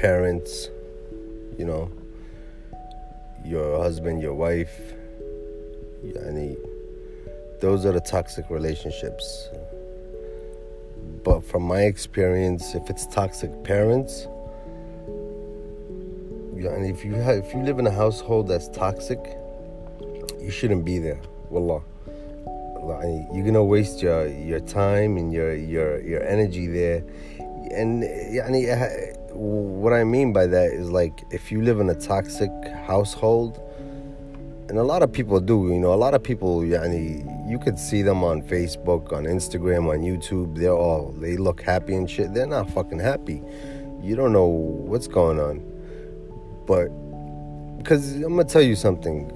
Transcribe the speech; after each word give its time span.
parents, 0.00 0.70
you 1.58 1.64
know, 1.64 1.90
your 3.44 3.78
husband, 3.78 4.20
your 4.20 4.34
wife, 4.34 4.80
yani, 6.04 6.56
those 7.60 7.86
are 7.86 7.92
the 7.92 8.00
toxic 8.00 8.48
relationships. 8.50 9.48
But 11.24 11.40
from 11.44 11.62
my 11.62 11.82
experience, 11.82 12.74
if 12.74 12.90
it's 12.90 13.06
toxic 13.06 13.64
parents, 13.64 14.26
and 16.64 16.86
if 16.86 17.04
you 17.04 17.14
have, 17.14 17.36
if 17.36 17.54
you 17.54 17.62
live 17.62 17.78
in 17.78 17.86
a 17.86 17.92
household 17.92 18.48
that's 18.48 18.68
toxic, 18.68 19.18
you 20.40 20.50
shouldn't 20.50 20.84
be 20.84 20.98
there. 20.98 21.20
Wallah. 21.50 21.82
You're 23.32 23.44
gonna 23.44 23.64
waste 23.64 24.02
your 24.02 24.26
your 24.26 24.60
time 24.60 25.16
and 25.16 25.32
your 25.32 25.54
your 25.54 26.00
your 26.00 26.22
energy 26.22 26.66
there. 26.66 27.02
And 27.70 28.02
يعني, 28.02 28.66
what 29.33 29.93
I 29.93 30.03
mean 30.03 30.33
by 30.33 30.47
that 30.47 30.71
is 30.73 30.91
like 30.91 31.23
if 31.31 31.51
you 31.51 31.61
live 31.61 31.79
in 31.79 31.89
a 31.89 31.95
toxic 31.95 32.51
household, 32.85 33.59
and 34.69 34.79
a 34.79 34.83
lot 34.83 35.03
of 35.03 35.11
people 35.11 35.39
do, 35.41 35.67
you 35.67 35.79
know, 35.79 35.93
a 35.93 35.95
lot 35.95 36.13
of 36.13 36.23
people, 36.23 36.61
yani, 36.61 37.49
you 37.49 37.59
could 37.59 37.77
see 37.77 38.01
them 38.01 38.23
on 38.23 38.41
Facebook, 38.41 39.11
on 39.11 39.25
Instagram, 39.25 39.89
on 39.89 39.99
YouTube. 39.99 40.57
They're 40.57 40.71
all, 40.71 41.11
they 41.17 41.35
look 41.35 41.61
happy 41.61 41.93
and 41.93 42.09
shit. 42.09 42.33
They're 42.33 42.47
not 42.47 42.69
fucking 42.69 42.99
happy. 42.99 43.43
You 44.01 44.15
don't 44.15 44.31
know 44.31 44.45
what's 44.45 45.07
going 45.07 45.41
on. 45.41 45.59
But, 46.65 46.87
because 47.79 48.15
I'm 48.15 48.35
going 48.35 48.47
to 48.47 48.53
tell 48.53 48.61
you 48.61 48.77
something. 48.77 49.29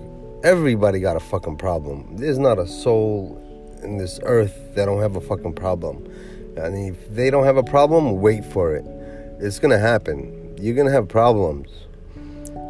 Everybody 0.45 1.01
got 1.01 1.17
a 1.17 1.19
fucking 1.19 1.57
problem. 1.57 2.15
There's 2.15 2.39
not 2.39 2.57
a 2.57 2.65
soul 2.65 3.41
in 3.83 3.97
this 3.97 4.21
earth 4.23 4.73
that 4.75 4.85
don't 4.85 5.01
have 5.01 5.17
a 5.17 5.21
fucking 5.21 5.55
problem. 5.55 6.05
And 6.55 6.77
if 6.77 7.09
they 7.09 7.29
don't 7.29 7.43
have 7.43 7.57
a 7.57 7.63
problem, 7.63 8.21
wait 8.21 8.45
for 8.45 8.73
it 8.73 8.85
it's 9.39 9.59
gonna 9.59 9.77
happen. 9.77 10.55
You're 10.57 10.75
gonna 10.75 10.91
have 10.91 11.09
problems. 11.09 11.69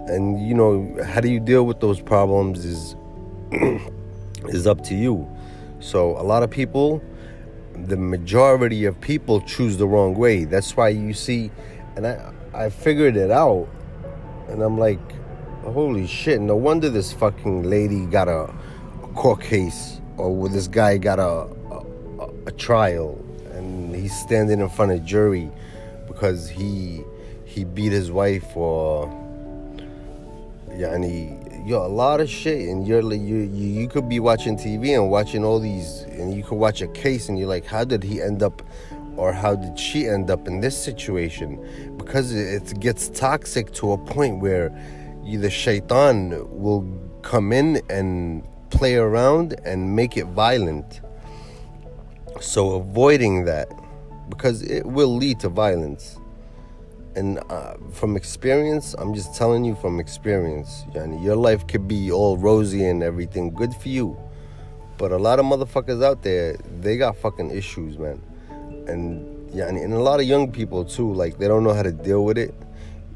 And 0.08 0.48
you 0.48 0.56
know, 0.56 0.98
how 1.04 1.22
do 1.22 1.30
you 1.30 1.40
deal 1.40 1.64
with 1.66 1.80
those 1.80 2.02
problems 2.02 2.66
is 2.66 2.96
is 4.48 4.66
up 4.66 4.84
to 4.86 4.96
you. 4.96 5.28
So 5.80 6.18
a 6.18 6.24
lot 6.24 6.42
of 6.42 6.50
people, 6.50 7.04
the 7.76 7.98
majority 7.98 8.86
of 8.86 9.00
people 9.00 9.42
choose 9.42 9.78
the 9.78 9.88
wrong 9.88 10.16
way. 10.16 10.46
That's 10.46 10.76
why 10.76 10.90
you 10.90 11.14
see 11.14 11.52
and 11.96 12.08
I 12.08 12.34
I 12.54 12.70
figured 12.70 13.16
it 13.16 13.30
out 13.30 13.68
and 14.48 14.64
I'm 14.64 14.80
like, 14.80 15.00
holy 15.64 16.08
shit, 16.08 16.42
no 16.42 16.56
wonder 16.56 16.90
this 16.90 17.14
fucking 17.14 17.64
lady 17.64 18.08
got 18.08 18.28
a, 18.28 18.52
a 19.04 19.08
court 19.14 19.42
case 19.42 20.02
or 20.18 20.50
this 20.50 20.68
guy 20.68 20.98
got 20.98 21.20
a, 21.20 21.48
a, 21.70 22.30
a 22.48 22.52
trial 22.54 23.24
and 23.54 23.96
he's 23.96 24.18
standing 24.18 24.62
in 24.62 24.70
front 24.70 24.92
of 24.92 24.98
a 24.98 25.02
jury 25.02 25.52
because 26.16 26.50
he 26.50 27.04
he 27.44 27.66
beat 27.66 27.92
his 27.92 28.10
wife 28.10 28.56
or 28.56 29.08
yani 30.72 31.68
yo 31.68 31.86
a 31.86 31.88
lot 31.88 32.22
of 32.22 32.30
shit. 32.30 32.70
And 32.70 32.88
you're 32.88 33.02
you 33.14 33.38
you 33.38 33.88
could 33.90 34.08
be 34.08 34.20
watching 34.20 34.58
TV 34.58 34.96
and 34.96 35.12
watching 35.12 35.44
all 35.44 35.60
these 35.60 36.06
and 36.10 36.34
you 36.34 36.42
could 36.42 36.56
watch 36.56 36.82
a 36.82 36.88
case 36.88 37.28
and 37.28 37.38
you're 37.38 37.50
like 37.50 37.66
how 37.66 37.84
did 37.84 38.02
he 38.02 38.22
end 38.22 38.42
up 38.42 38.62
or 39.18 39.34
how 39.34 39.56
did 39.56 39.78
she 39.78 40.08
end 40.08 40.32
up 40.32 40.48
in 40.48 40.62
this 40.62 40.78
situation? 40.78 41.96
Because 41.98 42.34
it 42.34 42.80
gets 42.80 43.10
toxic 43.10 43.74
to 43.74 43.92
a 43.92 43.98
point 43.98 44.40
where 44.40 44.70
the 45.26 45.50
shaitan 45.50 46.30
will 46.50 46.88
come 47.24 47.52
in 47.52 47.82
and 47.90 48.44
play 48.70 48.96
around 48.96 49.56
and 49.66 49.96
make 49.96 50.16
it 50.18 50.28
violent. 50.28 51.02
So 52.42 52.74
avoiding 52.74 53.46
that 53.46 53.70
because 54.30 54.62
it 54.64 54.86
will 54.86 55.16
lead 55.16 55.40
to 55.40 55.50
violence 55.50 56.20
and 57.16 57.40
uh, 57.50 57.76
from 57.92 58.16
experience 58.16 58.94
i'm 59.00 59.14
just 59.14 59.36
telling 59.36 59.64
you 59.64 59.76
from 59.76 60.00
experience 60.00 60.84
yani, 60.94 61.24
your 61.24 61.36
life 61.36 61.66
could 61.68 61.88
be 61.88 62.12
all 62.12 62.38
rosy 62.38 62.86
and 62.86 63.04
everything 63.04 63.54
good 63.54 63.74
for 63.76 63.90
you 63.90 64.18
but 64.98 65.12
a 65.12 65.18
lot 65.18 65.40
of 65.40 65.46
motherfuckers 65.46 66.04
out 66.04 66.24
there 66.24 66.58
they 66.82 66.98
got 66.98 67.16
fucking 67.16 67.52
issues 67.52 67.98
man 67.98 68.22
and 68.88 69.36
yeah, 69.56 69.70
and, 69.70 69.78
and 69.78 69.94
a 69.94 70.00
lot 70.00 70.20
of 70.20 70.26
young 70.26 70.52
people 70.52 70.84
too. 70.84 71.14
Like 71.14 71.38
they 71.38 71.48
don't 71.48 71.64
know 71.64 71.74
how 71.74 71.84
to 71.84 71.94
deal 71.94 72.26
with 72.26 72.38
it. 72.38 72.54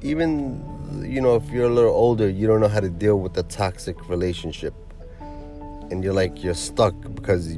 Even 0.02 0.64
you 1.06 1.22
know, 1.22 1.36
if 1.36 1.50
you're 1.50 1.66
a 1.66 1.74
little 1.74 1.94
older, 1.94 2.30
you 2.30 2.48
don't 2.48 2.62
know 2.62 2.70
how 2.70 2.80
to 2.80 2.90
deal 2.90 3.20
with 3.20 3.38
a 3.38 3.44
toxic 3.44 4.08
relationship, 4.08 4.74
and 5.20 6.02
you're 6.04 6.14
like 6.14 6.42
you're 6.42 6.54
stuck 6.54 6.96
because 7.14 7.54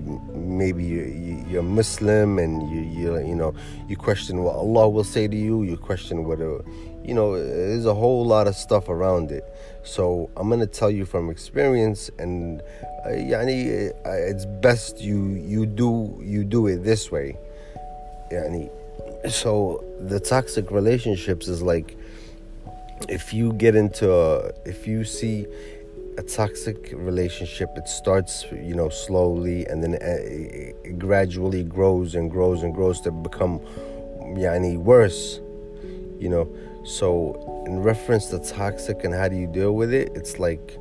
maybe 0.57 0.83
you're 0.83 1.63
Muslim 1.63 2.39
and 2.39 2.69
you 2.69 2.81
you 2.81 3.17
you 3.19 3.35
know 3.35 3.53
you 3.87 3.95
question 3.95 4.43
what 4.43 4.55
Allah 4.55 4.89
will 4.89 5.03
say 5.03 5.27
to 5.27 5.37
you. 5.37 5.63
You 5.63 5.77
question 5.77 6.25
what 6.25 6.39
a, 6.39 6.63
you 7.03 7.13
know. 7.13 7.35
There's 7.35 7.85
a 7.85 7.93
whole 7.93 8.25
lot 8.25 8.47
of 8.47 8.55
stuff 8.55 8.89
around 8.89 9.31
it. 9.31 9.43
So 9.83 10.29
I'm 10.37 10.49
gonna 10.49 10.67
tell 10.67 10.91
you 10.91 11.05
from 11.05 11.29
experience, 11.29 12.09
and 12.19 12.61
uh, 13.05 13.09
yani, 13.09 13.89
uh, 14.05 14.11
it's 14.11 14.45
best 14.45 15.01
you 15.01 15.33
you 15.33 15.65
do 15.65 16.19
you 16.21 16.43
do 16.43 16.67
it 16.67 16.83
this 16.83 17.11
way 17.11 17.37
yani, 18.31 18.69
so 19.29 19.83
the 19.99 20.19
toxic 20.19 20.71
relationships 20.71 21.47
is 21.47 21.61
like 21.61 21.97
if 23.09 23.33
you 23.33 23.53
get 23.53 23.75
into 23.75 24.11
a, 24.13 24.51
if 24.65 24.87
you 24.87 25.03
see 25.03 25.45
a 26.17 26.23
toxic 26.23 26.91
relationship 26.93 27.69
it 27.77 27.87
starts 27.87 28.45
you 28.51 28.75
know 28.75 28.89
slowly 28.89 29.65
and 29.67 29.83
then 29.83 29.93
it, 29.93 30.75
it 30.83 30.99
gradually 30.99 31.63
grows 31.63 32.15
and 32.15 32.29
grows 32.29 32.63
and 32.63 32.73
grows 32.73 32.99
to 32.99 33.11
become 33.11 33.59
yani 34.35 34.77
worse 34.77 35.39
you 36.21 36.29
know? 36.29 36.47
So 36.83 37.63
in 37.65 37.81
reference 37.81 38.27
to 38.27 38.39
toxic 38.39 39.03
and 39.03 39.13
how 39.13 39.27
do 39.27 39.35
you 39.35 39.47
deal 39.47 39.73
with 39.73 39.93
it 39.93 40.11
it's 40.15 40.39
like 40.39 40.77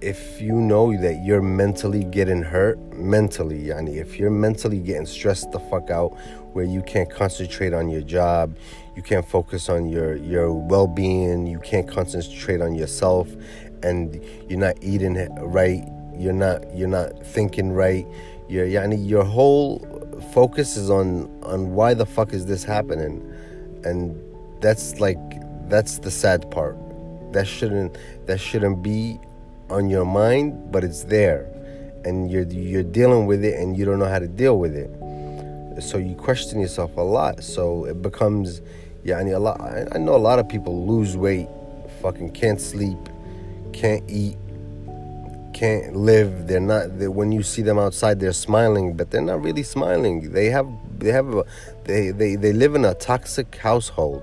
if 0.00 0.40
you 0.40 0.54
know 0.54 0.96
that 0.96 1.22
you're 1.24 1.42
mentally 1.42 2.04
getting 2.04 2.42
hurt 2.42 2.78
mentally 2.94 3.64
yani 3.64 3.96
if 3.96 4.18
you're 4.18 4.30
mentally 4.30 4.80
getting 4.80 5.06
stressed 5.06 5.52
the 5.52 5.60
fuck 5.60 5.90
out 5.90 6.08
where 6.54 6.64
you 6.64 6.82
can't 6.82 7.10
concentrate 7.10 7.74
on 7.74 7.88
your 7.88 8.00
job 8.00 8.56
you 8.96 9.02
can't 9.02 9.28
focus 9.28 9.68
on 9.68 9.88
your 9.88 10.16
your 10.16 10.52
well-being 10.52 11.46
you 11.46 11.58
can't 11.60 11.86
concentrate 11.86 12.60
on 12.62 12.74
yourself 12.74 13.28
and 13.82 14.22
you're 14.48 14.58
not 14.58 14.76
eating 14.82 15.14
right 15.40 15.82
you're 16.16 16.32
not 16.32 16.62
you're 16.76 16.88
not 16.88 17.24
thinking 17.26 17.72
right 17.72 18.06
you're 18.48 18.66
yani 18.66 18.96
your 19.08 19.24
whole 19.24 19.78
focus 20.32 20.76
is 20.76 20.90
on 20.90 21.28
on 21.42 21.74
why 21.74 21.94
the 21.94 22.06
fuck 22.06 22.32
is 22.32 22.46
this 22.46 22.64
happening 22.64 23.22
and 23.84 24.20
that's 24.60 25.00
like 25.00 25.18
that's 25.68 25.98
the 25.98 26.10
sad 26.10 26.50
part 26.50 26.76
that 27.32 27.46
shouldn't 27.46 27.96
that 28.26 28.38
shouldn't 28.38 28.82
be 28.82 29.18
on 29.70 29.88
your 29.88 30.04
mind, 30.04 30.72
but 30.72 30.84
it's 30.84 31.04
there, 31.04 31.48
and 32.04 32.30
you're 32.30 32.44
you're 32.44 32.82
dealing 32.82 33.26
with 33.26 33.44
it, 33.44 33.54
and 33.54 33.76
you 33.76 33.84
don't 33.84 33.98
know 33.98 34.08
how 34.08 34.18
to 34.18 34.28
deal 34.28 34.58
with 34.58 34.74
it. 34.74 34.90
So 35.82 35.98
you 35.98 36.14
question 36.14 36.60
yourself 36.60 36.96
a 36.96 37.00
lot. 37.00 37.42
So 37.42 37.84
it 37.86 38.02
becomes, 38.02 38.60
yeah, 39.04 39.20
lot. 39.38 39.60
I 39.60 39.98
know 39.98 40.14
a 40.14 40.18
lot 40.18 40.38
of 40.38 40.48
people 40.48 40.86
lose 40.86 41.16
weight, 41.16 41.48
fucking 42.02 42.32
can't 42.32 42.60
sleep, 42.60 42.98
can't 43.72 44.08
eat, 44.08 44.36
can't 45.54 45.96
live. 45.96 46.46
They're 46.46 46.60
not. 46.60 46.98
They, 46.98 47.08
when 47.08 47.32
you 47.32 47.42
see 47.42 47.62
them 47.62 47.78
outside, 47.78 48.20
they're 48.20 48.32
smiling, 48.32 48.96
but 48.96 49.10
they're 49.10 49.20
not 49.20 49.42
really 49.42 49.62
smiling. 49.62 50.32
They 50.32 50.46
have 50.46 50.68
they 50.98 51.10
have 51.12 51.34
a, 51.34 51.44
they 51.84 52.10
they 52.10 52.36
they 52.36 52.52
live 52.52 52.74
in 52.74 52.84
a 52.84 52.94
toxic 52.94 53.56
household 53.56 54.22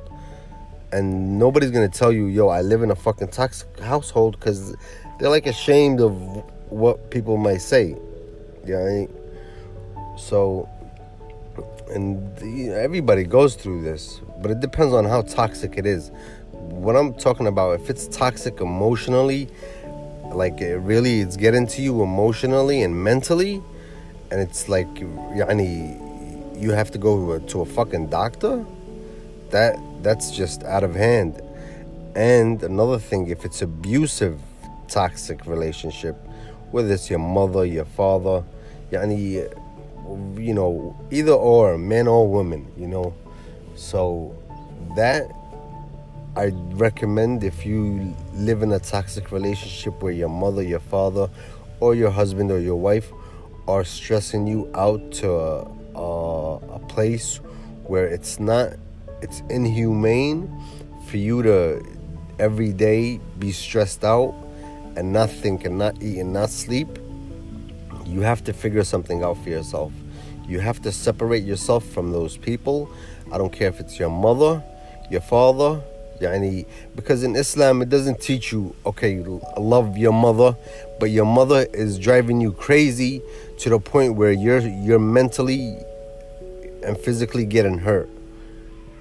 and 0.92 1.38
nobody's 1.38 1.72
gonna 1.72 1.90
tell 1.90 2.12
you, 2.12 2.26
yo, 2.28 2.48
I 2.48 2.62
live 2.62 2.82
in 2.82 2.92
a 2.92 2.96
fucking 2.96 3.30
toxic 3.30 3.80
household 3.80 4.40
because 4.40 4.76
they're 5.20 5.30
like 5.30 5.46
ashamed 5.46 6.00
of 6.00 6.14
what 6.72 7.12
people 7.12 7.38
might 7.38 7.62
say. 7.62 7.96
Yeah, 8.66 9.06
so 10.18 10.70
and 11.90 12.38
everybody 12.72 13.24
goes 13.24 13.56
through 13.56 13.82
this, 13.82 14.22
but 14.42 14.52
it 14.52 14.60
depends 14.60 14.94
on 14.94 15.06
how 15.06 15.22
toxic 15.22 15.78
it 15.78 15.86
is. 15.86 16.12
What 16.70 16.96
I'm 16.96 17.14
talking 17.14 17.48
about, 17.48 17.80
if 17.80 17.90
it's 17.90 18.08
toxic 18.08 18.62
emotionally, 18.62 19.50
like 20.34 20.62
it 20.62 20.78
really 20.78 21.22
it's 21.22 21.38
getting 21.38 21.66
to 21.68 21.82
you 21.82 22.04
emotionally 22.04 22.84
and 22.84 23.04
mentally, 23.04 23.62
and 24.32 24.42
it's 24.42 24.70
like, 24.70 24.88
yani, 24.96 26.62
you 26.62 26.72
have 26.72 26.92
to 26.92 26.98
go 26.98 27.40
to 27.40 27.62
a 27.62 27.66
fucking 27.66 28.08
doctor. 28.08 28.66
That 29.52 29.80
that's 30.04 30.32
just 30.32 30.64
out 30.64 30.84
of 30.84 30.96
hand. 30.96 31.42
And 32.16 32.62
another 32.64 33.00
thing, 33.00 33.28
if 33.28 33.46
it's 33.46 33.62
abusive 33.62 34.40
toxic 34.88 35.46
relationship, 35.46 36.16
whether 36.72 36.94
it's 36.94 37.10
your 37.10 37.20
mother, 37.20 37.66
your 37.66 37.86
father, 37.86 38.44
yani, 38.92 39.48
you 40.38 40.54
know, 40.54 40.96
either 41.12 41.34
or, 41.34 41.78
men 41.78 42.08
or 42.08 42.28
women, 42.28 42.72
you 42.78 42.88
know. 42.88 43.14
So 43.76 44.36
that 44.96 45.32
I 46.38 46.52
recommend 46.76 47.44
if 47.44 47.66
you 47.66 48.16
live 48.36 48.62
in 48.62 48.72
a 48.72 48.78
toxic 48.78 49.32
relationship 49.32 50.04
where 50.04 50.12
your 50.12 50.30
mother, 50.30 50.62
your 50.62 50.80
father, 50.80 51.32
or 51.80 51.96
your 51.96 52.12
husband 52.12 52.52
or 52.52 52.60
your 52.60 52.76
wife 52.76 53.12
are 53.68 53.84
stressing 53.84 54.46
you 54.46 54.70
out 54.76 55.12
to 55.14 55.32
a, 55.32 55.68
a, 55.96 56.58
a 56.76 56.80
place 56.90 57.38
where 57.86 58.06
it's 58.06 58.40
not, 58.40 58.74
it's 59.24 59.42
inhumane 59.50 60.48
for 61.08 61.18
you 61.18 61.42
to 61.42 61.84
every 62.38 62.72
day 62.72 63.20
be 63.40 63.52
stressed 63.52 64.04
out 64.04 64.36
and 64.96 65.12
not 65.12 65.32
think 65.32 65.66
and 65.66 65.80
not 65.80 66.04
eat 66.04 66.20
and 66.20 66.34
not 66.34 66.52
sleep, 66.52 67.00
you 68.06 68.22
have 68.22 68.44
to 68.44 68.54
figure 68.54 68.84
something 68.84 69.24
out 69.24 69.42
for 69.44 69.50
yourself. 69.50 69.92
You 70.48 70.60
have 70.60 70.84
to 70.84 70.92
separate 70.92 71.46
yourself 71.46 71.84
from 71.84 72.12
those 72.12 72.38
people. 72.38 72.92
I 73.32 73.40
don't 73.40 73.52
care 73.52 73.70
if 73.70 73.80
it's 73.80 73.98
your 73.98 74.12
mother, 74.12 74.64
your 75.10 75.22
father, 75.22 75.82
yani, 76.20 76.66
because 76.96 77.24
in 77.24 77.36
Islam 77.36 77.82
it 77.82 77.90
doesn't 77.90 78.20
teach 78.22 78.52
you, 78.52 78.76
okay, 78.86 79.20
love 79.58 79.98
your 79.98 80.14
mother, 80.14 80.56
but 81.00 81.10
your 81.10 81.26
mother 81.26 81.68
is 81.74 81.98
driving 82.00 82.42
you 82.42 82.52
crazy 82.52 83.22
to 83.60 83.70
the 83.70 83.80
point 83.80 84.16
where 84.16 84.32
you're 84.32 84.60
you're 84.60 85.00
mentally 85.00 85.78
and 86.84 86.98
physically 86.98 87.46
getting 87.46 87.80
hurt. 87.80 88.10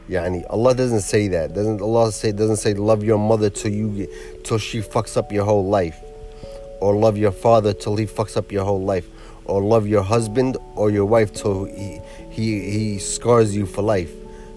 Yani 0.08 0.44
Allah 0.50 0.74
doesn't 0.74 1.00
say 1.00 1.28
that. 1.28 1.54
Doesn't 1.54 1.80
Allah 1.80 2.12
say 2.12 2.32
doesn't 2.32 2.56
say 2.56 2.74
love 2.74 3.02
your 3.02 3.18
mother 3.18 3.50
till 3.50 3.72
you 3.72 3.88
get, 3.90 4.44
till 4.44 4.58
she 4.58 4.80
fucks 4.80 5.16
up 5.16 5.32
your 5.32 5.44
whole 5.44 5.66
life, 5.68 5.98
or 6.80 6.94
love 6.94 7.16
your 7.16 7.32
father 7.32 7.72
till 7.72 7.96
he 7.96 8.06
fucks 8.06 8.36
up 8.36 8.52
your 8.52 8.64
whole 8.64 8.82
life, 8.82 9.08
or 9.44 9.62
love 9.62 9.86
your 9.86 10.02
husband 10.02 10.56
or 10.76 10.90
your 10.90 11.06
wife 11.06 11.32
till 11.32 11.64
he 11.64 12.00
he, 12.30 12.70
he 12.70 12.98
scars 12.98 13.56
you 13.56 13.66
for 13.66 13.82
life. 13.82 14.12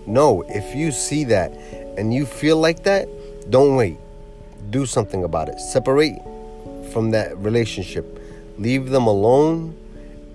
No, 0.06 0.44
if 0.48 0.76
you 0.76 0.92
see 0.92 1.24
that 1.26 1.52
and 2.00 2.14
you 2.14 2.26
feel 2.26 2.56
like 2.56 2.84
that, 2.84 3.10
don't 3.52 3.76
wait. 3.76 3.98
Do 4.70 4.86
something 4.86 5.26
about 5.26 5.50
it. 5.50 5.60
Separate 5.60 6.18
from 6.94 7.12
that 7.12 7.38
relationship. 7.38 8.06
Leave 8.58 8.90
them 8.90 9.06
alone 9.06 9.76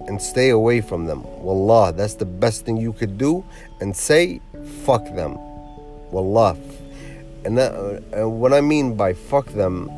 and 0.07 0.21
stay 0.21 0.51
away 0.51 0.83
from 0.83 1.07
them. 1.07 1.23
Wallah, 1.43 1.95
that's 1.95 2.15
the 2.15 2.27
best 2.27 2.67
thing 2.67 2.77
you 2.77 2.93
could 2.93 3.17
do. 3.17 3.43
And 3.81 3.97
say, 3.97 4.43
fuck 4.85 5.05
them. 5.15 5.39
Wallah. 6.13 6.57
And, 7.47 7.57
that, 7.57 7.73
and 8.13 8.41
what 8.41 8.53
I 8.53 8.61
mean 8.61 8.95
by 8.95 9.15
fuck 9.15 9.47
them, 9.47 9.91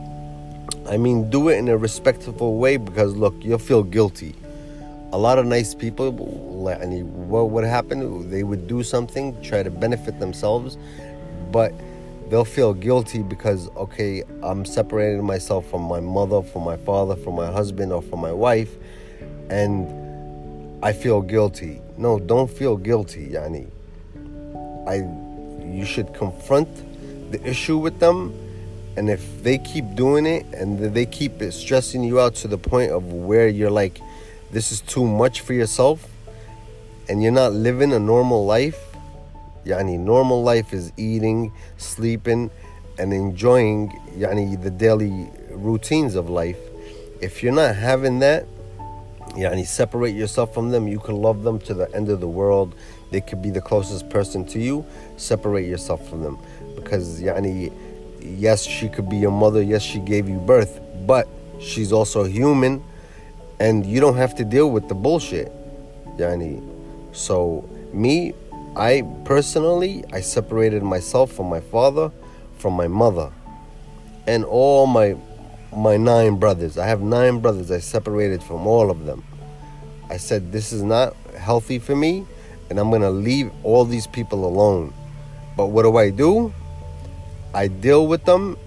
I 0.88 0.96
mean 0.96 1.30
do 1.30 1.48
it 1.48 1.58
in 1.58 1.68
a 1.68 1.76
respectful 1.76 2.58
way 2.58 2.76
because 2.76 3.16
look, 3.16 3.34
you'll 3.40 3.58
feel 3.58 3.82
guilty. 3.82 4.36
A 5.12 5.18
lot 5.18 5.38
of 5.38 5.46
nice 5.46 5.74
people, 5.74 6.12
what 6.12 7.50
would 7.50 7.64
happen? 7.64 8.30
They 8.30 8.42
would 8.44 8.68
do 8.68 8.82
something, 8.82 9.40
try 9.42 9.62
to 9.62 9.70
benefit 9.70 10.20
themselves, 10.20 10.76
but 11.56 11.72
they'll 12.28 12.52
feel 12.58 12.74
guilty 12.74 13.22
because 13.22 13.70
okay 13.84 14.22
i'm 14.42 14.62
separating 14.64 15.24
myself 15.24 15.62
from 15.70 15.82
my 15.94 16.00
mother 16.00 16.42
from 16.42 16.62
my 16.62 16.76
father 16.88 17.16
from 17.16 17.34
my 17.34 17.50
husband 17.58 17.90
or 17.96 18.02
from 18.02 18.20
my 18.20 18.32
wife 18.32 18.72
and 19.48 19.74
i 20.82 20.92
feel 20.92 21.20
guilty. 21.22 21.80
No 21.96 22.18
don't 22.18 22.50
feel 22.50 22.76
guilty 22.76 23.24
yani. 23.36 23.64
I 24.86 24.96
you 25.78 25.86
should 25.92 26.12
confront 26.12 26.68
the 27.32 27.40
issue 27.52 27.78
with 27.78 27.98
them 27.98 28.18
and 28.96 29.08
if 29.08 29.24
they 29.42 29.56
keep 29.58 29.86
doing 29.94 30.26
it 30.26 30.44
and 30.52 30.78
they 30.78 31.06
keep 31.06 31.40
it 31.40 31.52
stressing 31.52 32.02
you 32.04 32.20
out 32.20 32.34
to 32.42 32.48
the 32.48 32.58
point 32.58 32.92
of 32.92 33.02
where 33.12 33.48
you're 33.48 33.76
like 33.82 34.00
this 34.52 34.72
is 34.72 34.80
too 34.82 35.06
much 35.06 35.40
for 35.40 35.54
yourself 35.54 36.06
and 37.08 37.22
you're 37.22 37.38
not 37.44 37.52
living 37.52 37.92
a 37.92 37.98
normal 37.98 38.44
life 38.44 38.85
Yani 39.66 39.98
normal 39.98 40.44
life 40.44 40.72
is 40.72 40.92
eating, 40.96 41.52
sleeping, 41.76 42.50
and 42.98 43.12
enjoying 43.12 43.90
yani 44.16 44.62
the 44.62 44.70
daily 44.70 45.28
routines 45.50 46.14
of 46.14 46.30
life. 46.30 46.58
If 47.20 47.42
you're 47.42 47.52
not 47.52 47.74
having 47.74 48.20
that, 48.20 48.46
yani 49.34 49.66
separate 49.66 50.14
yourself 50.14 50.54
from 50.54 50.70
them. 50.70 50.86
You 50.86 51.00
can 51.00 51.16
love 51.16 51.42
them 51.42 51.58
to 51.60 51.74
the 51.74 51.92
end 51.94 52.08
of 52.08 52.20
the 52.20 52.28
world. 52.28 52.74
They 53.10 53.20
could 53.20 53.42
be 53.42 53.50
the 53.50 53.60
closest 53.60 54.08
person 54.08 54.44
to 54.46 54.60
you. 54.60 54.84
Separate 55.16 55.66
yourself 55.66 56.08
from 56.08 56.22
them. 56.22 56.38
Because 56.76 57.20
yani 57.20 57.72
yes, 58.20 58.62
she 58.62 58.88
could 58.88 59.08
be 59.08 59.16
your 59.16 59.32
mother, 59.32 59.62
yes, 59.62 59.82
she 59.82 59.98
gave 59.98 60.28
you 60.28 60.38
birth, 60.38 60.80
but 61.06 61.26
she's 61.60 61.92
also 61.92 62.24
human 62.24 62.82
and 63.58 63.86
you 63.86 64.00
don't 64.00 64.16
have 64.16 64.34
to 64.36 64.44
deal 64.44 64.70
with 64.70 64.88
the 64.88 64.94
bullshit. 64.94 65.50
Yani 66.18 66.62
so 67.12 67.68
me 67.92 68.32
I 68.76 69.02
personally, 69.24 70.04
I 70.12 70.20
separated 70.20 70.82
myself 70.82 71.32
from 71.32 71.48
my 71.48 71.60
father, 71.60 72.12
from 72.58 72.74
my 72.74 72.88
mother, 72.88 73.32
and 74.26 74.44
all 74.44 74.86
my 74.86 75.16
my 75.74 75.96
nine 75.96 76.36
brothers. 76.36 76.76
I 76.76 76.86
have 76.86 77.00
nine 77.00 77.40
brothers. 77.40 77.70
I 77.70 77.78
separated 77.78 78.42
from 78.42 78.66
all 78.66 78.90
of 78.90 79.06
them. 79.06 79.24
I 80.10 80.18
said 80.18 80.52
this 80.52 80.72
is 80.72 80.82
not 80.82 81.16
healthy 81.38 81.78
for 81.78 81.96
me, 81.96 82.26
and 82.68 82.78
I'm 82.78 82.90
gonna 82.90 83.10
leave 83.10 83.50
all 83.62 83.86
these 83.86 84.06
people 84.06 84.44
alone. 84.44 84.92
But 85.56 85.68
what 85.68 85.84
do 85.84 85.96
I 85.96 86.10
do? 86.10 86.52
I 87.54 87.68
deal 87.68 88.06
with 88.06 88.26
them 88.26 88.58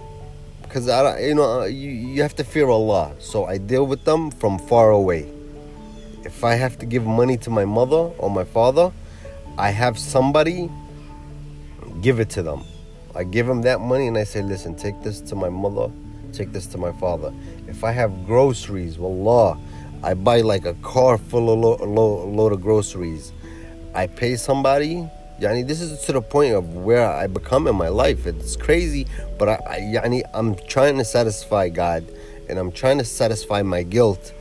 because 0.62 0.88
I, 0.88 1.20
you 1.20 1.34
know, 1.36 1.60
uh, 1.60 1.64
you, 1.66 1.88
you 1.90 2.22
have 2.22 2.34
to 2.36 2.44
fear 2.44 2.68
Allah. 2.68 3.12
So 3.20 3.44
I 3.44 3.58
deal 3.58 3.86
with 3.86 4.04
them 4.04 4.32
from 4.32 4.58
far 4.58 4.90
away. 4.90 5.30
If 6.24 6.42
I 6.42 6.54
have 6.54 6.78
to 6.80 6.86
give 6.86 7.06
money 7.06 7.36
to 7.38 7.50
my 7.50 7.64
mother 7.64 8.10
or 8.18 8.28
my 8.28 8.44
father, 8.44 8.92
I 9.58 9.70
have 9.70 9.98
somebody 9.98 10.70
give 12.00 12.20
it 12.20 12.30
to 12.30 12.42
them. 12.42 12.64
I 13.14 13.24
give 13.24 13.46
them 13.46 13.62
that 13.62 13.80
money 13.80 14.06
and 14.06 14.16
I 14.16 14.24
say, 14.24 14.42
listen, 14.42 14.74
take 14.74 15.02
this 15.02 15.20
to 15.22 15.34
my 15.34 15.48
mother, 15.48 15.90
take 16.32 16.52
this 16.52 16.66
to 16.68 16.78
my 16.78 16.92
father. 16.92 17.32
If 17.66 17.84
I 17.84 17.92
have 17.92 18.26
groceries, 18.26 18.98
wallah, 18.98 19.58
I 20.02 20.14
buy 20.14 20.40
like 20.40 20.64
a 20.64 20.74
car 20.74 21.18
full 21.18 21.52
of 21.52 21.58
lo- 21.58 21.86
lo- 21.86 22.26
load 22.26 22.52
of 22.52 22.62
groceries. 22.62 23.32
I 23.94 24.06
pay 24.06 24.36
somebody. 24.36 25.08
Yani, 25.40 25.66
this 25.66 25.80
is 25.80 26.04
to 26.04 26.12
the 26.12 26.22
point 26.22 26.54
of 26.54 26.74
where 26.74 27.10
I 27.10 27.26
become 27.26 27.66
in 27.66 27.74
my 27.74 27.88
life. 27.88 28.26
It's 28.26 28.56
crazy, 28.56 29.06
but 29.38 29.48
I, 29.48 29.58
I 29.66 29.80
yani, 29.80 30.22
I'm 30.32 30.54
trying 30.54 30.98
to 30.98 31.04
satisfy 31.04 31.70
God, 31.70 32.04
and 32.48 32.58
I'm 32.58 32.70
trying 32.70 32.98
to 32.98 33.04
satisfy 33.04 33.62
my 33.62 33.82
guilt, 33.82 34.32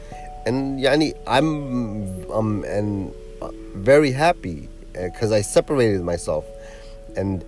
and 0.46 0.78
yani, 0.78 1.14
I'm, 1.26 2.30
I'm 2.30 2.64
and 2.66 3.14
uh, 3.42 3.50
very 3.76 4.12
happy 4.12 4.68
because 4.94 5.32
I 5.32 5.42
separated 5.42 6.02
myself, 6.02 6.46
and 7.16 7.44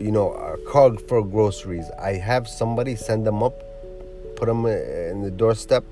you 0.00 0.10
know, 0.10 0.32
uh, 0.32 0.54
a 0.54 0.70
card 0.70 1.00
for 1.08 1.22
groceries. 1.24 1.90
I 1.98 2.14
have 2.14 2.48
somebody 2.48 2.96
send 2.96 3.26
them 3.26 3.42
up, 3.42 3.54
put 4.36 4.46
them 4.46 4.66
in 4.66 5.22
the 5.22 5.30
doorstep 5.30 5.84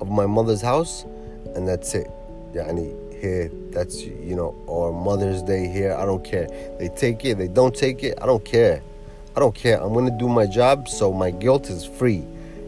of 0.00 0.10
my 0.10 0.26
mother's 0.26 0.62
house, 0.62 1.04
and 1.54 1.68
that's 1.68 1.94
it. 1.94 2.10
Yani 2.54 3.12
here, 3.20 3.50
that's 3.70 4.02
you 4.02 4.34
know, 4.34 4.54
or 4.66 4.92
Mother's 4.92 5.42
Day 5.42 5.68
here. 5.68 5.94
I 5.94 6.04
don't 6.04 6.24
care. 6.24 6.48
They 6.78 6.88
take 6.88 7.24
it, 7.24 7.38
they 7.38 7.48
don't 7.48 7.74
take 7.74 8.02
it. 8.02 8.18
I 8.20 8.26
don't 8.26 8.44
care. 8.44 8.82
I 9.36 9.40
don't 9.40 9.54
care. 9.54 9.80
I'm 9.80 9.94
gonna 9.94 10.16
do 10.18 10.28
my 10.28 10.46
job, 10.46 10.88
so 10.88 11.12
my 11.12 11.30
guilt 11.30 11.70
is 11.70 11.84
free. 11.84 12.24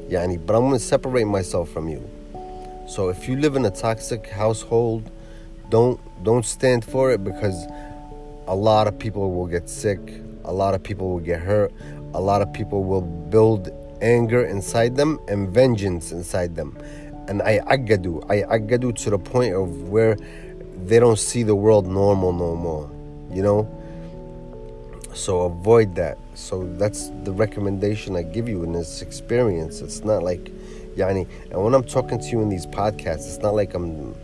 Yani, 0.08 0.44
but 0.44 0.54
I'm 0.54 0.62
gonna 0.62 0.78
separate 0.78 1.24
myself 1.24 1.70
from 1.70 1.88
you. 1.88 2.08
So 2.86 3.08
if 3.08 3.28
you 3.28 3.36
live 3.36 3.56
in 3.56 3.64
a 3.64 3.70
toxic 3.70 4.28
household, 4.28 5.10
don't 5.74 5.98
don't 6.22 6.46
stand 6.46 6.84
for 6.84 7.10
it 7.10 7.24
because 7.24 7.66
a 8.46 8.54
lot 8.54 8.86
of 8.86 8.96
people 8.96 9.32
will 9.32 9.48
get 9.48 9.68
sick, 9.68 9.98
a 10.44 10.52
lot 10.52 10.72
of 10.72 10.80
people 10.84 11.10
will 11.10 11.26
get 11.32 11.40
hurt, 11.40 11.72
a 12.14 12.20
lot 12.20 12.40
of 12.42 12.52
people 12.52 12.84
will 12.84 13.00
build 13.00 13.70
anger 14.00 14.44
inside 14.44 14.94
them 14.94 15.18
and 15.26 15.48
vengeance 15.48 16.12
inside 16.12 16.54
them. 16.54 16.78
And 17.26 17.42
I 17.42 17.58
agadu, 17.76 18.24
I 18.30 18.42
agadu 18.56 18.94
to 19.02 19.10
the 19.10 19.18
point 19.18 19.52
of 19.56 19.88
where 19.88 20.16
they 20.86 21.00
don't 21.00 21.18
see 21.18 21.42
the 21.42 21.56
world 21.56 21.88
normal 21.88 22.32
no 22.32 22.54
more, 22.54 22.88
you 23.32 23.42
know? 23.42 23.66
So 25.12 25.40
avoid 25.40 25.96
that. 25.96 26.18
So 26.34 26.68
that's 26.78 27.10
the 27.24 27.32
recommendation 27.32 28.14
I 28.14 28.22
give 28.22 28.48
you 28.48 28.62
in 28.62 28.72
this 28.72 29.02
experience. 29.02 29.80
It's 29.80 30.04
not 30.04 30.22
like, 30.22 30.44
yani, 30.94 31.26
and 31.50 31.64
when 31.64 31.74
I'm 31.74 31.84
talking 31.84 32.20
to 32.20 32.28
you 32.28 32.42
in 32.42 32.48
these 32.48 32.66
podcasts, 32.66 33.26
it's 33.26 33.38
not 33.38 33.54
like 33.54 33.74
I'm 33.74 34.14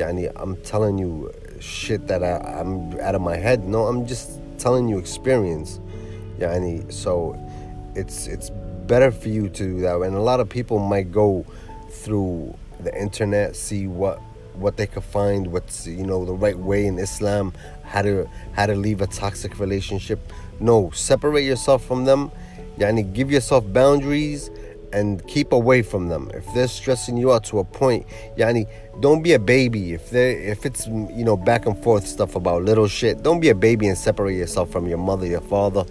yani, 0.00 0.32
I'm 0.36 0.56
telling 0.62 0.98
you 0.98 1.30
shit 1.60 2.06
that 2.08 2.22
I, 2.24 2.38
I'm 2.58 2.98
out 3.00 3.14
of 3.14 3.20
my 3.20 3.36
head. 3.36 3.68
No, 3.68 3.84
I'm 3.84 4.06
just 4.06 4.40
telling 4.58 4.88
you 4.88 4.98
experience. 4.98 5.78
Yani, 6.38 6.90
so 6.90 7.36
it's 7.94 8.26
it's 8.26 8.50
better 8.86 9.10
for 9.10 9.28
you 9.28 9.48
to 9.48 9.62
do 9.62 9.80
that. 9.80 10.00
And 10.00 10.16
a 10.16 10.20
lot 10.20 10.40
of 10.40 10.48
people 10.48 10.78
might 10.78 11.12
go 11.12 11.44
through 11.90 12.56
the 12.80 12.92
internet, 12.98 13.56
see 13.56 13.86
what 13.86 14.18
what 14.54 14.76
they 14.76 14.86
could 14.86 15.04
find, 15.04 15.52
what's 15.52 15.86
you 15.86 16.04
know 16.04 16.24
the 16.24 16.34
right 16.34 16.58
way 16.58 16.86
in 16.86 16.98
Islam, 16.98 17.52
how 17.84 18.02
to 18.02 18.28
how 18.52 18.66
to 18.66 18.74
leave 18.74 19.02
a 19.02 19.06
toxic 19.06 19.60
relationship. 19.60 20.20
No, 20.60 20.90
separate 20.90 21.44
yourself 21.44 21.84
from 21.84 22.04
them. 22.06 22.30
Yani, 22.78 23.12
give 23.12 23.30
yourself 23.30 23.70
boundaries 23.70 24.50
and 24.92 25.26
keep 25.26 25.52
away 25.52 25.82
from 25.82 26.08
them. 26.08 26.30
If 26.34 26.44
they're 26.54 26.68
stressing 26.68 27.16
you 27.16 27.32
out 27.32 27.44
to 27.44 27.58
a 27.58 27.64
point, 27.64 28.06
yani, 28.36 28.68
don't 29.00 29.22
be 29.22 29.32
a 29.32 29.38
baby. 29.38 29.92
If 29.92 30.10
they 30.10 30.32
if 30.32 30.66
it's 30.66 30.86
you 30.86 31.24
know 31.24 31.36
back 31.36 31.66
and 31.66 31.80
forth 31.82 32.06
stuff 32.06 32.34
about 32.36 32.62
little 32.62 32.88
shit, 32.88 33.22
don't 33.22 33.40
be 33.40 33.48
a 33.48 33.54
baby 33.54 33.88
and 33.88 33.96
separate 33.96 34.36
yourself 34.36 34.70
from 34.70 34.86
your 34.86 34.98
mother, 34.98 35.26
your 35.26 35.40
father, 35.40 35.84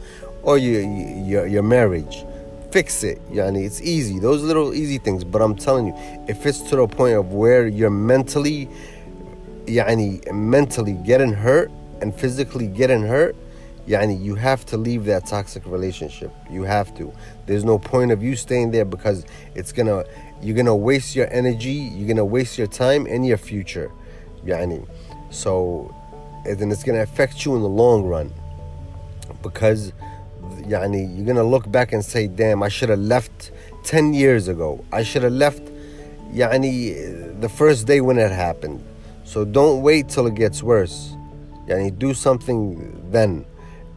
or 0.43 0.57
your 0.57 0.81
your, 0.81 1.47
your 1.47 1.63
marriage. 1.63 2.25
Fix 2.71 3.03
it, 3.03 3.19
yani. 3.31 3.65
It's 3.65 3.81
easy. 3.81 4.19
Those 4.19 4.43
little 4.43 4.75
easy 4.75 4.99
things. 4.99 5.23
But 5.23 5.41
I'm 5.41 5.55
telling 5.55 5.87
you, 5.87 5.93
if 6.27 6.45
it's 6.45 6.61
to 6.69 6.75
the 6.75 6.87
point 6.87 7.15
of 7.15 7.33
where 7.33 7.67
you're 7.67 7.89
mentally, 7.89 8.69
yani, 9.65 10.31
mentally 10.31 10.93
getting 10.93 11.33
hurt 11.33 11.71
and 12.01 12.13
physically 12.13 12.67
getting 12.67 13.01
hurt, 13.01 13.35
yani 13.89 14.23
you 14.23 14.35
have 14.35 14.65
to 14.67 14.77
leave 14.77 15.05
that 15.05 15.25
toxic 15.25 15.65
relationship. 15.65 16.31
You 16.49 16.61
have 16.63 16.95
to. 16.97 17.11
There's 17.47 17.65
no 17.65 17.79
point 17.79 18.11
of 18.11 18.21
you 18.21 18.35
staying 18.35 18.69
there 18.69 18.85
because 18.85 19.25
it's 19.55 19.71
gonna 19.71 20.05
you're 20.41 20.55
gonna 20.55 20.75
waste 20.75 21.15
your 21.15 21.27
energy 21.33 21.89
you're 21.95 22.07
gonna 22.07 22.23
waste 22.23 22.57
your 22.57 22.67
time 22.67 23.07
and 23.07 23.25
your 23.25 23.37
future 23.37 23.91
yani. 24.45 24.87
So 25.31 25.93
and 26.45 26.57
then 26.59 26.71
it's 26.71 26.83
gonna 26.83 27.01
affect 27.01 27.45
you 27.45 27.55
in 27.55 27.61
the 27.63 27.67
long 27.83 28.03
run. 28.03 28.31
Because 29.41 29.91
yani 30.67 31.17
you're 31.17 31.25
gonna 31.25 31.43
look 31.43 31.69
back 31.71 31.91
and 31.91 32.05
say 32.05 32.27
damn 32.27 32.61
i 32.61 32.69
should 32.69 32.89
have 32.89 32.99
left 32.99 33.51
10 33.85 34.13
years 34.13 34.47
ago. 34.47 34.85
I 34.93 35.01
should 35.01 35.23
have 35.23 35.33
left 35.33 35.63
yani 36.31 37.41
the 37.41 37.49
first 37.49 37.87
day 37.87 38.01
when 38.01 38.19
it 38.19 38.31
happened. 38.31 38.85
So 39.23 39.45
don't 39.45 39.81
wait 39.81 40.09
till 40.09 40.27
it 40.27 40.35
gets 40.35 40.61
worse. 40.61 41.15
Yani 41.67 41.97
do 41.97 42.13
something 42.13 43.09
then 43.11 43.45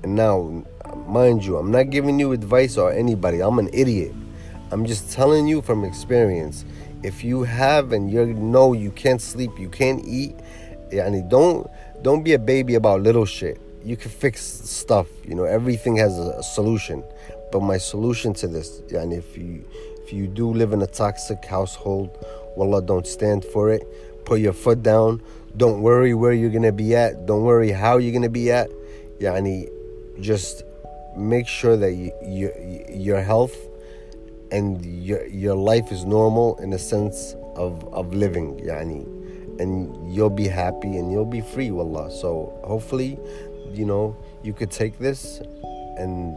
and 0.03 0.15
now 0.15 0.65
mind 1.07 1.45
you 1.45 1.57
i'm 1.57 1.71
not 1.71 1.91
giving 1.91 2.19
you 2.19 2.33
advice 2.33 2.77
or 2.77 2.93
anybody. 2.93 3.41
I'm 3.43 3.59
an 3.59 3.71
idiot. 3.73 4.13
I'm 4.71 4.87
just 4.87 5.13
telling 5.13 5.47
you 5.47 5.63
from 5.63 5.85
experience. 5.85 6.65
If 7.03 7.25
you 7.25 7.43
have 7.43 7.93
and 7.93 8.11
you 8.11 8.25
know 8.35 8.73
you 8.73 8.91
can't 8.91 9.21
sleep 9.21 9.59
you 9.59 9.69
can't 9.69 10.05
eat 10.07 10.37
yani 10.91 11.29
don't 11.29 11.69
don't 12.03 12.23
be 12.23 12.33
a 12.35 12.39
baby 12.39 12.75
about 12.75 13.03
little 13.03 13.25
shit. 13.27 13.61
You 13.85 13.97
can 13.97 14.11
fix 14.11 14.41
stuff 14.43 15.09
you 15.25 15.35
know 15.35 15.45
everything 15.45 15.97
has 15.97 16.19
a, 16.19 16.43
solution. 16.43 17.03
But 17.51 17.61
my 17.61 17.79
solution 17.79 18.33
to 18.35 18.49
this 18.49 18.81
yani 18.89 19.19
if 19.19 19.37
you 19.37 19.65
if 20.05 20.13
you 20.13 20.27
do 20.27 20.53
live 20.53 20.73
in 20.73 20.83
a 20.83 20.87
toxic 20.87 21.45
household 21.45 22.11
wallah 22.57 22.83
don't 22.83 23.07
stand 23.07 23.45
for 23.45 23.71
it. 23.73 23.83
Put 24.25 24.41
your 24.41 24.53
foot 24.53 24.83
down. 24.83 25.21
Don't 25.57 25.83
worry 25.83 26.15
where 26.15 26.33
you're 26.33 26.51
gonna 26.51 26.73
be 26.73 26.95
at. 26.95 27.27
Don't 27.27 27.43
worry 27.43 27.73
how 27.73 27.99
you're 27.99 28.13
gonna 28.13 28.31
be 28.31 28.51
at. 28.51 28.71
Yani 29.21 29.82
just 30.21 30.65
make 31.17 31.47
sure 31.47 31.77
that 31.77 31.93
you, 31.93 32.13
you, 32.23 32.53
your 32.89 33.21
health 33.21 33.57
and 34.51 34.85
your 34.85 35.27
your 35.27 35.55
life 35.55 35.91
is 35.91 36.05
normal 36.05 36.57
in 36.59 36.73
a 36.73 36.79
sense 36.79 37.35
of 37.57 37.83
of 37.93 38.13
living 38.15 38.59
yani. 38.61 39.07
And 39.61 40.13
you'll 40.13 40.31
be 40.31 40.49
happy 40.49 40.97
and 40.97 41.13
you'll 41.13 41.25
be 41.25 41.41
free 41.41 41.71
wallah. 41.71 42.11
So 42.11 42.59
hopefully 42.65 43.19
you 43.73 43.85
know 43.85 44.17
you 44.43 44.53
could 44.53 44.71
take 44.71 44.99
this 44.99 45.41
and 45.97 46.37